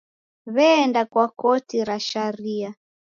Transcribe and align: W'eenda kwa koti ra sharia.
W'eenda 0.55 1.01
kwa 1.11 1.25
koti 1.39 1.77
ra 1.87 1.97
sharia. 2.07 2.69